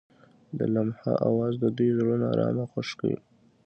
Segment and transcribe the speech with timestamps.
[0.57, 3.19] د لمحه اواز د دوی زړونه ارامه او خوښ کړل.